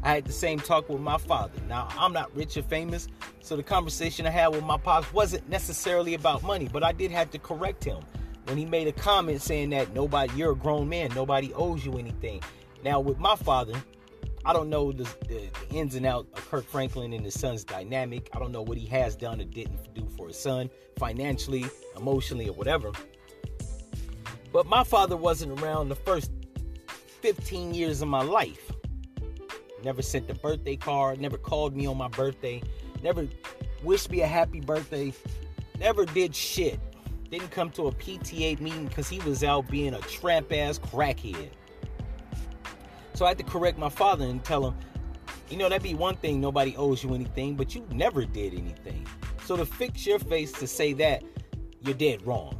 I 0.04 0.14
had 0.14 0.25
the 0.25 0.32
same 0.32 0.61
talk 0.61 0.88
with 0.88 1.00
my 1.00 1.18
father. 1.18 1.61
Now, 1.68 1.88
I'm 1.99 2.12
not 2.12 2.34
rich 2.37 2.56
or 2.56 2.62
famous, 2.62 3.08
so 3.40 3.56
the 3.56 3.62
conversation 3.62 4.26
I 4.26 4.30
had 4.30 4.49
with 4.49 4.62
my 4.62 4.76
pops 4.76 5.12
wasn't 5.12 5.49
necessarily 5.49 6.14
about 6.14 6.44
money, 6.44 6.68
but 6.72 6.84
I 6.84 6.92
did 6.92 7.11
have 7.11 7.30
to 7.32 7.38
correct 7.38 7.84
him 7.84 7.99
when 8.46 8.56
he 8.56 8.64
made 8.64 8.88
a 8.88 8.92
comment 8.92 9.42
saying 9.42 9.70
that 9.70 9.92
nobody, 9.94 10.32
you're 10.37 10.52
a 10.52 10.56
grown 10.56 10.88
man, 10.88 11.11
nobody 11.14 11.52
owes 11.54 11.84
you 11.84 11.99
anything. 11.99 12.40
Now, 12.84 13.00
with 13.00 13.18
my 13.18 13.37
father, 13.37 13.75
I 14.44 14.52
don't 14.52 14.68
know 14.68 14.90
the, 14.90 15.04
the, 15.28 15.49
ins 15.70 15.94
and 15.94 16.04
outs 16.04 16.28
of 16.37 16.50
Kirk 16.50 16.64
Franklin 16.64 17.12
and 17.12 17.25
his 17.25 17.38
son's 17.38 17.62
dynamic. 17.62 18.28
I 18.32 18.40
don't 18.40 18.50
know 18.50 18.62
what 18.62 18.76
he 18.76 18.87
has 18.87 19.14
done 19.14 19.40
or 19.40 19.44
didn't 19.44 19.94
do 19.94 20.08
for 20.16 20.26
his 20.28 20.38
son, 20.38 20.68
financially, 20.99 21.66
emotionally, 21.96 22.49
or 22.49 22.52
whatever. 22.54 22.90
But 24.52 24.66
my 24.66 24.82
father 24.82 25.16
wasn't 25.16 25.61
around 25.61 25.90
the 25.90 25.94
first 25.94 26.32
15 27.20 27.72
years 27.72 28.02
of 28.02 28.08
my 28.08 28.22
life. 28.22 28.72
Never 29.84 30.02
sent 30.02 30.28
a 30.28 30.34
birthday 30.34 30.76
card, 30.76 31.20
never 31.20 31.38
called 31.38 31.76
me 31.76 31.87
on 31.87 31.96
my 31.96 32.08
birthday, 32.08 32.62
never 33.02 33.28
wished 33.84 34.11
me 34.11 34.22
a 34.22 34.26
happy 34.26 34.61
birthday, 34.61 35.12
never 35.78 36.04
did 36.04 36.34
shit. 36.34 36.80
Didn't 37.30 37.50
come 37.50 37.70
to 37.70 37.87
a 37.87 37.92
PTA 37.92 38.61
meeting 38.61 38.87
because 38.88 39.08
he 39.08 39.18
was 39.20 39.42
out 39.42 39.68
being 39.68 39.94
a 39.94 40.00
tramp 40.00 40.52
ass 40.52 40.78
crackhead. 40.78 41.50
So 43.23 43.26
I 43.26 43.29
had 43.29 43.38
to 43.38 43.45
correct 43.45 43.79
my 43.79 43.88
father 43.88 44.25
and 44.25 44.43
tell 44.43 44.67
him, 44.67 44.75
you 45.49 45.57
know, 45.57 45.69
that'd 45.69 45.81
be 45.81 45.95
one 45.95 46.17
thing, 46.17 46.41
nobody 46.41 46.76
owes 46.76 47.05
you 47.05 47.14
anything, 47.14 47.55
but 47.55 47.73
you 47.73 47.87
never 47.93 48.25
did 48.25 48.52
anything. 48.52 49.07
So 49.45 49.57
to 49.57 49.64
fix 49.64 50.05
your 50.05 50.19
face 50.19 50.50
to 50.50 50.67
say 50.67 50.93
that, 50.95 51.23
you're 51.83 51.95
dead 51.95 52.26
wrong. 52.26 52.59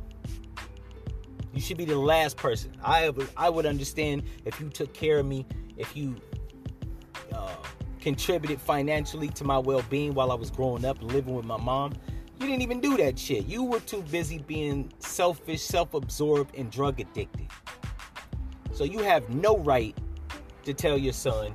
You 1.52 1.61
should 1.61 1.78
be 1.78 1.85
the 1.85 1.99
last 1.99 2.37
person. 2.37 2.71
I 2.81 3.11
I 3.37 3.50
would 3.50 3.66
understand 3.66 4.23
if 4.45 4.61
you 4.61 4.69
took 4.69 4.95
care 4.95 5.19
of 5.19 5.26
me, 5.26 5.47
if 5.78 5.97
you 5.97 6.14
uh, 7.35 7.57
contributed 8.00 8.61
financially 8.61 9.31
to 9.31 9.42
my 9.42 9.59
well-being 9.59 10.14
while 10.14 10.31
I 10.31 10.37
was 10.37 10.52
growing 10.52 10.85
up 10.85 11.00
and 11.00 11.12
living 11.12 11.35
with 11.35 11.45
my 11.45 11.59
mom. 11.61 11.92
You 12.38 12.47
didn't 12.47 12.62
even 12.62 12.81
do 12.81 12.97
that 12.99 13.19
shit. 13.19 13.47
You 13.47 13.64
were 13.64 13.81
too 13.81 14.02
busy 14.12 14.38
being 14.38 14.92
selfish, 15.00 15.62
self-absorbed, 15.62 16.54
and 16.54 16.71
drug 16.71 17.00
addicted. 17.00 17.49
So 18.71 18.85
you 18.85 19.00
have 19.00 19.28
no 19.28 19.59
right 19.59 19.99
to 20.64 20.75
tell 20.75 20.99
your 20.99 21.12
son 21.12 21.54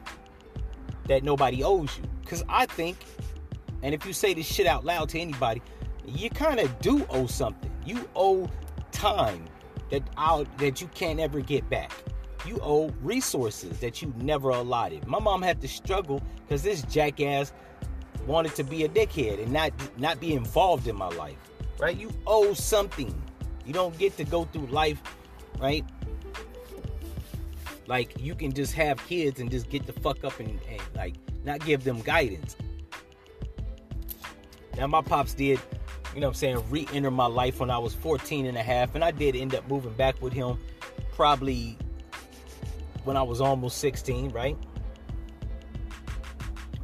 that 1.07 1.23
nobody 1.23 1.63
owes 1.63 1.97
you. 1.97 2.03
Because 2.21 2.43
I 2.49 2.65
think, 2.65 2.97
and 3.81 3.93
if 3.93 4.05
you 4.05 4.13
say 4.13 4.33
this 4.33 4.45
shit 4.45 4.67
out 4.67 4.85
loud 4.85 5.09
to 5.09 5.19
anybody, 5.19 5.61
you 6.05 6.29
kind 6.29 6.59
of 6.59 6.79
do 6.79 7.05
owe 7.09 7.27
something. 7.27 7.71
You 7.85 8.07
owe 8.15 8.49
time 8.91 9.45
that 9.89 10.03
out 10.17 10.47
that 10.57 10.81
you 10.81 10.87
can't 10.87 11.19
ever 11.19 11.39
get 11.39 11.69
back. 11.69 11.91
You 12.45 12.59
owe 12.61 12.89
resources 13.01 13.79
that 13.79 14.01
you 14.01 14.13
never 14.17 14.49
allotted. 14.49 15.05
My 15.07 15.19
mom 15.19 15.41
had 15.41 15.61
to 15.61 15.67
struggle 15.67 16.21
because 16.41 16.63
this 16.63 16.81
jackass 16.83 17.51
wanted 18.25 18.55
to 18.55 18.63
be 18.63 18.83
a 18.83 18.89
dickhead 18.89 19.41
and 19.41 19.51
not 19.51 19.71
not 19.97 20.19
be 20.19 20.33
involved 20.33 20.87
in 20.87 20.95
my 20.95 21.09
life. 21.09 21.37
Right? 21.79 21.97
You 21.97 22.11
owe 22.25 22.53
something. 22.53 23.13
You 23.65 23.73
don't 23.73 23.97
get 23.97 24.15
to 24.17 24.23
go 24.23 24.45
through 24.45 24.67
life, 24.67 25.01
right? 25.59 25.85
Like 27.87 28.19
you 28.19 28.35
can 28.35 28.51
just 28.51 28.73
have 28.73 29.05
kids 29.07 29.39
and 29.39 29.49
just 29.49 29.69
get 29.69 29.85
the 29.85 29.93
fuck 29.93 30.23
up 30.23 30.39
and, 30.39 30.59
and 30.69 30.81
like 30.95 31.15
not 31.43 31.65
give 31.65 31.83
them 31.83 32.01
guidance. 32.01 32.55
Now 34.77 34.87
my 34.87 35.01
pops 35.01 35.33
did, 35.33 35.59
you 36.13 36.21
know 36.21 36.27
I'm 36.27 36.33
saying, 36.33 36.61
re-enter 36.69 37.09
my 37.09 37.25
life 37.25 37.59
when 37.59 37.71
I 37.71 37.77
was 37.77 37.93
14 37.95 38.45
and 38.45 38.57
a 38.57 38.63
half. 38.63 38.93
And 38.93 39.03
I 39.03 39.11
did 39.11 39.35
end 39.35 39.55
up 39.55 39.67
moving 39.67 39.93
back 39.93 40.21
with 40.21 40.33
him 40.33 40.59
probably 41.13 41.77
when 43.05 43.15
I 43.17 43.23
was 43.23 43.39
almost 43.41 43.77
16, 43.77 44.31
right? 44.31 44.57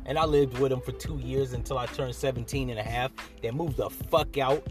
And 0.06 0.18
I 0.18 0.26
lived 0.26 0.58
with 0.58 0.72
him 0.72 0.82
for 0.82 0.92
two 0.92 1.18
years 1.20 1.54
until 1.54 1.78
I 1.78 1.86
turned 1.86 2.16
17 2.16 2.70
and 2.70 2.80
a 2.80 2.84
half. 2.84 3.12
Then 3.42 3.56
moved 3.56 3.78
the 3.78 3.90
fuck 3.90 4.38
out. 4.38 4.66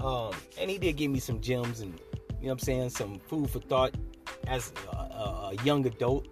Um, 0.00 0.32
and 0.60 0.68
he 0.68 0.78
did 0.78 0.96
give 0.96 1.10
me 1.10 1.18
some 1.18 1.40
gems 1.40 1.80
and, 1.80 1.98
you 2.40 2.46
know 2.46 2.52
I'm 2.52 2.58
saying, 2.58 2.90
some 2.90 3.18
food 3.20 3.50
for 3.50 3.60
thought 3.60 3.94
as 4.46 4.72
uh, 4.92 4.93
a 5.24 5.56
young 5.64 5.86
adult, 5.86 6.28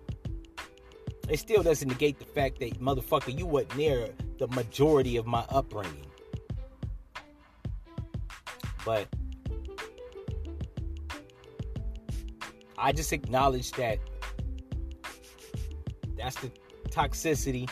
it 1.28 1.38
still 1.38 1.62
doesn't 1.62 1.88
negate 1.88 2.18
the 2.18 2.24
fact 2.24 2.60
that 2.60 2.80
motherfucker, 2.80 3.36
you 3.36 3.46
weren't 3.46 3.74
near 3.76 4.10
the 4.38 4.48
majority 4.48 5.16
of 5.16 5.26
my 5.26 5.44
upbringing. 5.48 6.06
But 8.84 9.08
I 12.76 12.92
just 12.92 13.12
acknowledge 13.12 13.70
that 13.72 13.98
that's 16.16 16.36
the 16.36 16.50
toxicity 16.88 17.70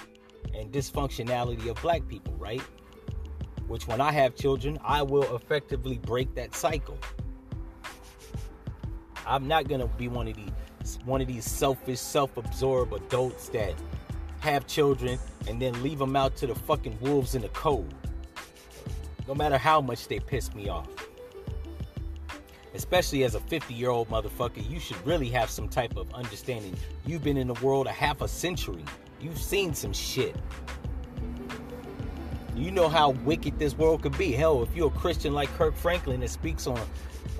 and 0.54 0.72
dysfunctionality 0.72 1.68
of 1.68 1.80
black 1.82 2.06
people, 2.08 2.34
right? 2.34 2.62
Which 3.66 3.86
when 3.86 4.00
I 4.00 4.12
have 4.12 4.36
children, 4.36 4.78
I 4.82 5.02
will 5.02 5.36
effectively 5.36 5.98
break 5.98 6.34
that 6.36 6.54
cycle. 6.54 6.98
I'm 9.26 9.46
not 9.46 9.68
gonna 9.68 9.86
be 9.86 10.08
one 10.08 10.28
of 10.28 10.34
these 10.34 10.50
one 11.04 11.20
of 11.20 11.26
these 11.26 11.44
selfish, 11.44 11.98
self-absorbed 11.98 12.92
adults 12.92 13.48
that 13.50 13.74
have 14.40 14.66
children 14.66 15.18
and 15.48 15.60
then 15.60 15.80
leave 15.82 15.98
them 15.98 16.16
out 16.16 16.36
to 16.36 16.46
the 16.46 16.54
fucking 16.54 16.96
wolves 17.00 17.34
in 17.34 17.42
the 17.42 17.48
cold. 17.48 17.94
No 19.28 19.34
matter 19.34 19.58
how 19.58 19.80
much 19.80 20.08
they 20.08 20.18
piss 20.18 20.54
me 20.54 20.68
off. 20.68 20.88
Especially 22.74 23.24
as 23.24 23.34
a 23.34 23.40
50 23.40 23.74
year 23.74 23.90
old 23.90 24.08
motherfucker, 24.08 24.68
you 24.68 24.80
should 24.80 25.04
really 25.06 25.28
have 25.28 25.50
some 25.50 25.68
type 25.68 25.96
of 25.96 26.12
understanding. 26.14 26.74
You've 27.04 27.22
been 27.22 27.36
in 27.36 27.48
the 27.48 27.54
world 27.54 27.86
a 27.86 27.92
half 27.92 28.22
a 28.22 28.28
century, 28.28 28.84
you've 29.20 29.38
seen 29.38 29.74
some 29.74 29.92
shit. 29.92 30.36
You 32.56 32.70
know 32.70 32.88
how 32.88 33.10
wicked 33.10 33.58
this 33.58 33.76
world 33.76 34.02
could 34.02 34.16
be. 34.18 34.32
Hell, 34.32 34.62
if 34.62 34.74
you're 34.74 34.88
a 34.88 34.98
Christian 34.98 35.32
like 35.32 35.48
Kirk 35.56 35.74
Franklin 35.74 36.20
that 36.20 36.30
speaks 36.30 36.66
on 36.66 36.80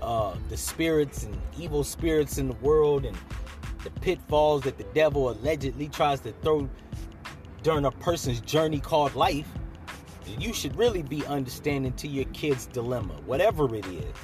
uh, 0.03 0.35
the 0.49 0.57
spirits 0.57 1.25
and 1.25 1.37
evil 1.59 1.85
spirits 1.85 2.39
in 2.39 2.49
the 2.49 2.55
world 2.57 3.05
and 3.05 3.17
the 3.85 3.91
pitfalls 3.91 4.63
that 4.63 4.79
the 4.79 4.85
devil 4.95 5.31
allegedly 5.31 5.89
tries 5.89 6.21
to 6.21 6.33
throw 6.43 6.69
during 7.63 7.85
a 7.85 7.91
person's 7.91 8.41
journey 8.41 8.81
called 8.81 9.15
life, 9.15 9.49
you 10.39 10.53
should 10.53 10.77
really 10.77 11.03
be 11.03 11.25
understanding 11.27 11.93
to 11.95 12.09
your 12.09 12.25
kid's 12.27 12.67
dilemma, 12.67 13.15
whatever 13.27 13.75
it 13.75 13.87
is. 13.87 14.15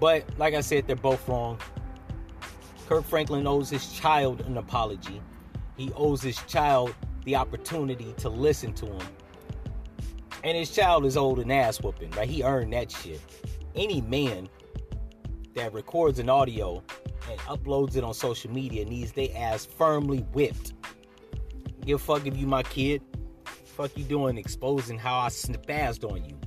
But 0.00 0.24
like 0.38 0.54
I 0.54 0.60
said, 0.60 0.86
they're 0.86 0.96
both 0.96 1.28
wrong. 1.28 1.58
Kirk 2.88 3.04
Franklin 3.04 3.46
owes 3.46 3.70
his 3.70 3.92
child 3.92 4.40
an 4.42 4.56
apology. 4.56 5.22
He 5.76 5.92
owes 5.94 6.22
his 6.22 6.36
child 6.48 6.94
the 7.24 7.36
opportunity 7.36 8.12
to 8.18 8.28
listen 8.28 8.72
to 8.74 8.86
him. 8.86 9.06
And 10.44 10.56
his 10.56 10.70
child 10.70 11.04
is 11.06 11.16
old 11.16 11.38
and 11.38 11.52
ass 11.52 11.80
whooping, 11.80 12.10
right? 12.12 12.28
He 12.28 12.42
earned 12.42 12.72
that 12.72 12.90
shit. 12.90 13.20
Any 13.74 14.00
man 14.00 14.48
that 15.54 15.72
records 15.72 16.18
an 16.18 16.28
audio 16.28 16.82
and 17.30 17.38
uploads 17.40 17.96
it 17.96 18.02
on 18.02 18.12
social 18.12 18.50
media 18.50 18.84
needs 18.84 19.12
they 19.12 19.30
ass 19.30 19.64
firmly 19.64 20.18
whipped. 20.32 20.72
Give 21.86 21.96
a 21.96 22.02
fuck 22.02 22.26
if 22.26 22.36
you 22.36 22.46
my 22.46 22.62
kid. 22.62 23.02
Fuck 23.64 23.96
you 23.96 24.04
doing 24.04 24.36
exposing 24.36 24.98
how 24.98 25.18
I 25.18 25.28
spazzed 25.28 26.10
on 26.10 26.24
you. 26.24 26.38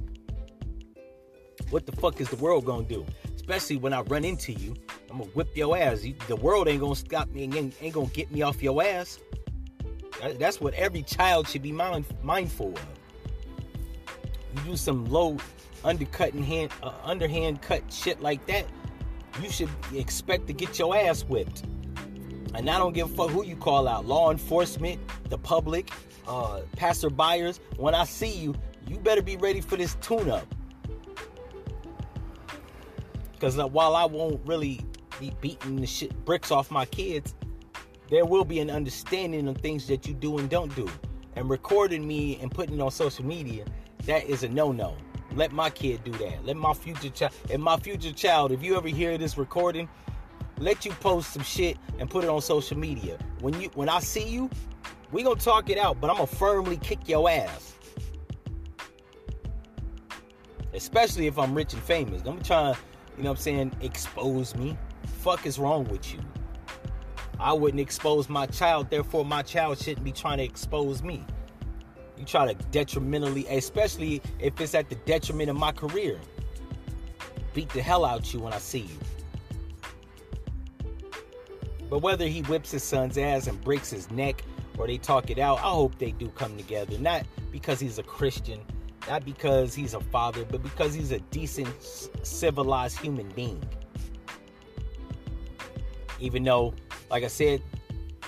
What 1.70 1.86
the 1.86 1.92
fuck 1.94 2.22
is 2.22 2.30
the 2.30 2.36
world 2.36 2.66
gonna 2.66 2.84
do? 2.84 3.06
Especially 3.36 3.78
when 3.78 3.94
I 3.94 4.02
run 4.02 4.26
into 4.26 4.52
you, 4.52 4.76
I'm 5.10 5.20
gonna 5.20 5.30
whip 5.32 5.56
your 5.56 5.78
ass. 5.78 6.06
The 6.28 6.36
world 6.36 6.68
ain't 6.68 6.82
gonna 6.82 6.96
stop 6.96 7.30
me 7.30 7.46
and 7.46 7.74
ain't 7.82 7.94
gonna 7.94 8.08
get 8.08 8.32
me 8.32 8.42
off 8.42 8.62
your 8.62 8.84
ass. 8.84 9.20
That's 10.38 10.62
what 10.62 10.74
every 10.74 11.04
child 11.04 11.48
should 11.48 11.62
be 11.64 11.72
mind, 11.72 12.06
mindful 12.22 12.74
of. 12.74 12.95
You 14.56 14.72
do 14.72 14.78
some 14.78 15.06
low 15.06 15.38
undercutting 15.84 16.44
hand, 16.44 16.72
uh, 16.82 16.94
underhand 17.04 17.62
cut 17.62 17.84
shit 17.92 18.22
like 18.22 18.46
that, 18.48 18.66
you 19.42 19.50
should 19.50 19.70
expect 19.94 20.48
to 20.48 20.54
get 20.54 20.80
your 20.80 20.96
ass 20.96 21.24
whipped. 21.24 21.64
And 22.54 22.70
I 22.70 22.78
don't 22.78 22.94
give 22.94 23.12
a 23.12 23.16
fuck 23.16 23.30
who 23.32 23.44
you 23.44 23.56
call 23.56 23.88
out 23.88 24.06
law 24.06 24.32
enforcement, 24.32 25.02
the 25.30 25.38
public, 25.38 25.92
uh, 26.28 26.62
passerbyers. 26.78 27.60
When 27.78 27.94
I 27.94 28.06
see 28.06 28.32
you, 28.32 28.56
you 28.88 28.98
better 28.98 29.22
be 29.22 29.36
ready 29.36 29.60
for 29.60 29.76
this 29.76 29.96
tune 29.96 30.30
up. 30.30 30.48
Because 33.34 33.60
uh, 33.60 33.68
while 33.68 33.96
I 33.96 34.06
won't 34.06 34.40
really 34.46 34.80
be 35.20 35.34
beating 35.42 35.82
the 35.82 35.88
shit 35.88 36.14
bricks 36.24 36.50
off 36.50 36.72
my 36.72 36.86
kids, 36.86 37.36
there 38.10 38.26
will 38.26 38.46
be 38.46 38.60
an 38.60 38.70
understanding 38.70 39.48
of 39.48 39.58
things 39.58 39.88
that 39.88 40.08
you 40.08 40.14
do 40.14 40.38
and 40.38 40.50
don't 40.50 40.74
do. 40.76 40.90
And 41.36 41.50
recording 41.50 42.08
me 42.08 42.40
and 42.42 42.50
putting 42.50 42.76
it 42.76 42.82
on 42.82 42.92
social 42.92 43.26
media, 43.26 43.66
that 44.06 44.26
is 44.26 44.44
a 44.44 44.50
no 44.50 44.72
no. 44.72 44.96
Let 45.34 45.52
my 45.52 45.70
kid 45.70 46.04
do 46.04 46.12
that. 46.14 46.46
Let 46.46 46.56
my 46.56 46.74
future 46.74 47.10
child, 47.10 47.34
and 47.52 47.62
my 47.62 47.78
future 47.78 48.14
child, 48.14 48.52
if 48.52 48.64
you 48.64 48.78
ever 48.78 48.88
hear 48.88 49.18
this 49.18 49.38
recording, 49.38 49.90
let 50.60 50.86
you 50.86 50.92
post 50.92 51.34
some 51.34 51.44
shit 51.44 51.78
and 52.00 52.10
put 52.10 52.24
it 52.24 52.30
on 52.30 52.42
social 52.42 52.78
media. 52.78 53.18
When 53.42 53.60
you, 53.60 53.70
when 53.74 53.90
I 53.90 54.00
see 54.00 54.28
you, 54.28 54.50
we 55.12 55.24
gonna 55.24 55.40
talk 55.40 55.70
it 55.70 55.78
out, 55.78 56.00
but 56.00 56.10
I'm 56.10 56.16
gonna 56.16 56.28
firmly 56.28 56.78
kick 56.78 57.10
your 57.10 57.30
ass. 57.30 57.74
Especially 60.74 61.28
if 61.28 61.38
I'm 61.38 61.54
rich 61.54 61.74
and 61.74 61.82
famous. 61.84 62.22
Don't 62.22 62.38
be 62.38 62.44
trying, 62.44 62.76
you 63.18 63.24
know 63.24 63.32
what 63.32 63.38
I'm 63.38 63.42
saying, 63.42 63.76
expose 63.82 64.56
me. 64.56 64.78
Fuck 65.20 65.46
is 65.46 65.60
wrong 65.60 65.86
with 65.86 66.14
you? 66.14 66.20
I 67.40 67.52
wouldn't 67.52 67.82
expose 67.82 68.30
my 68.30 68.46
child, 68.46 68.90
therefore 68.90 69.26
my 69.26 69.42
child 69.42 69.80
shouldn't 69.80 70.06
be 70.06 70.12
trying 70.14 70.38
to 70.38 70.44
expose 70.44 71.04
me. 71.04 71.26
You 72.18 72.26
try 72.26 72.52
to 72.52 72.64
detrimentally, 72.72 73.46
especially 73.48 74.22
if 74.40 74.60
it's 74.62 74.74
at 74.74 74.90
the 74.90 74.96
detriment 74.96 75.50
of 75.50 75.58
my 75.58 75.72
career. 75.72 76.20
Beat 77.54 77.70
the 77.70 77.82
hell 77.82 78.06
out 78.06 78.34
you 78.34 78.40
when 78.40 78.54
I 78.54 78.58
see 78.58 78.80
you. 78.80 79.00
But 81.90 82.00
whether 82.00 82.28
he 82.28 82.42
whips 82.44 82.72
his 82.72 82.84
son's 82.84 83.18
ass 83.18 83.48
and 83.48 83.62
breaks 83.62 83.90
his 83.90 84.10
neck 84.12 84.44
or 84.78 84.88
they 84.88 84.98
talk 84.98 85.30
it 85.30 85.40
out, 85.40 85.60
I 85.60 85.72
hope 85.72 85.98
they 85.98 86.12
do 86.12 86.30
come 86.30 86.58
together. 86.58 86.98
Not 86.98 87.26
because 87.52 87.80
he's 87.80 88.00
a 88.00 88.04
Christian, 88.04 88.60
not 89.08 89.24
because 89.24 89.74
he's 89.74 89.94
a 89.94 90.00
father, 90.00 90.46
but 90.46 90.64
because 90.64 90.94
he's 90.94 91.12
a 91.12 91.20
decent, 91.20 91.70
civilized 92.24 93.00
human 93.00 93.30
being. 93.30 93.64
Even 96.20 96.44
though, 96.44 96.74
like 97.12 97.24
I 97.24 97.28
said, 97.28 97.62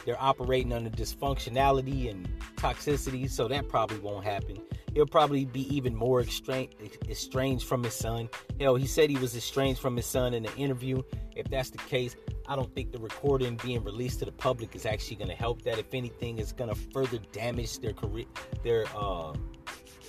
they're 0.06 0.22
operating 0.22 0.72
under 0.72 0.90
dysfunctionality 0.90 2.10
and 2.10 2.30
toxicity, 2.58 3.30
so 3.30 3.48
that 3.48 3.70
probably 3.70 4.00
won't 4.00 4.26
happen. 4.26 4.58
He'll 4.94 5.06
probably 5.06 5.46
be 5.46 5.74
even 5.74 5.96
more 5.96 6.22
estranged 6.22 7.68
from 7.68 7.84
his 7.84 7.94
son. 7.94 8.30
Hell, 8.60 8.76
he 8.76 8.88
said 8.88 9.10
he 9.10 9.18
was 9.18 9.36
estranged 9.36 9.80
from 9.80 9.96
his 9.96 10.06
son 10.06 10.34
in 10.34 10.44
the 10.44 10.56
interview. 10.56 11.02
If 11.36 11.50
that's 11.50 11.70
the 11.70 11.78
case, 11.78 12.16
I 12.48 12.56
don't 12.56 12.74
think 12.74 12.92
the 12.92 12.98
recording 12.98 13.60
being 13.64 13.84
released 13.84 14.20
to 14.20 14.26
the 14.26 14.32
public 14.32 14.76
is 14.76 14.86
actually 14.86 15.18
going 15.18 15.30
to 15.30 15.36
help 15.36 15.62
that. 15.64 15.78
If 15.78 15.94
anything, 15.94 16.40
it's 16.40 16.52
going 16.52 16.70
to 16.70 16.76
further 16.92 17.20
damage 17.32 17.80
their 17.80 17.94
career, 17.94 18.26
their 18.64 18.86
uh, 18.96 19.34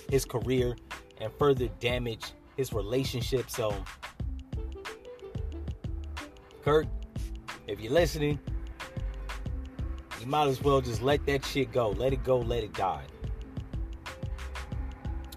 his 0.09 0.25
career, 0.25 0.75
and 1.21 1.31
further 1.37 1.67
damage 1.79 2.31
his 2.57 2.73
relationship. 2.73 3.49
So, 3.49 3.75
Kirk, 6.63 6.87
if 7.67 7.79
you're 7.79 7.93
listening, 7.93 8.39
you 10.19 10.27
might 10.27 10.47
as 10.47 10.61
well 10.61 10.81
just 10.81 11.01
let 11.01 11.25
that 11.25 11.45
shit 11.45 11.71
go. 11.71 11.89
Let 11.89 12.13
it 12.13 12.23
go, 12.23 12.39
let 12.39 12.63
it 12.63 12.73
die. 12.73 13.05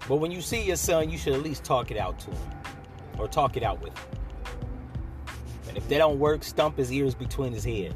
But 0.07 0.17
when 0.17 0.31
you 0.31 0.41
see 0.41 0.61
your 0.61 0.75
son, 0.75 1.09
you 1.09 1.17
should 1.17 1.33
at 1.33 1.41
least 1.41 1.63
talk 1.63 1.89
it 1.89 1.97
out 1.97 2.19
to 2.19 2.31
him 2.31 2.49
or 3.17 3.27
talk 3.27 3.55
it 3.55 3.63
out 3.63 3.81
with 3.81 3.97
him. 3.97 4.07
And 5.69 5.77
if 5.77 5.87
they 5.87 5.97
don't 5.97 6.19
work, 6.19 6.43
stump 6.43 6.77
his 6.77 6.91
ears 6.91 7.15
between 7.15 7.53
his 7.53 7.63
head. 7.63 7.95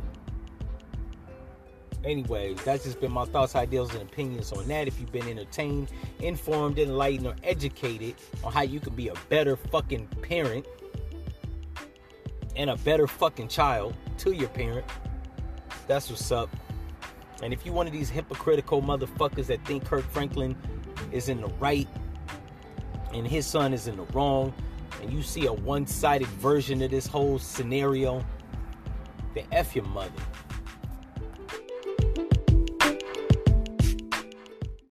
Anyways, 2.03 2.63
that's 2.63 2.85
just 2.85 3.01
been 3.01 3.11
my 3.11 3.25
thoughts, 3.25 3.55
ideals, 3.55 3.93
and 3.93 4.01
opinions 4.01 4.53
on 4.53 4.65
that. 4.69 4.87
If 4.87 4.99
you've 4.99 5.11
been 5.11 5.27
entertained, 5.27 5.91
informed, 6.21 6.79
enlightened, 6.79 7.27
or 7.27 7.35
educated 7.43 8.15
on 8.43 8.53
how 8.53 8.61
you 8.61 8.79
can 8.79 8.95
be 8.95 9.09
a 9.09 9.13
better 9.27 9.57
fucking 9.57 10.07
parent 10.21 10.65
and 12.55 12.69
a 12.69 12.77
better 12.77 13.07
fucking 13.07 13.49
child 13.49 13.93
to 14.19 14.31
your 14.31 14.47
parent, 14.49 14.85
that's 15.87 16.09
what's 16.09 16.31
up. 16.31 16.49
And 17.43 17.53
if 17.53 17.65
you 17.65 17.71
one 17.71 17.87
of 17.87 17.93
these 17.93 18.09
hypocritical 18.09 18.81
motherfuckers 18.81 19.45
that 19.47 19.63
think 19.65 19.85
Kirk 19.85 20.05
Franklin 20.11 20.55
is 21.11 21.29
in 21.29 21.41
the 21.41 21.49
right 21.59 21.87
and 23.13 23.27
his 23.27 23.45
son 23.45 23.73
is 23.73 23.87
in 23.87 23.97
the 23.97 24.03
wrong, 24.05 24.53
and 25.01 25.13
you 25.13 25.21
see 25.21 25.45
a 25.45 25.53
one-sided 25.53 26.27
version 26.27 26.81
of 26.81 26.91
this 26.91 27.07
whole 27.07 27.39
scenario, 27.39 28.25
then 29.33 29.45
F 29.51 29.75
your 29.75 29.85
mother. 29.85 30.11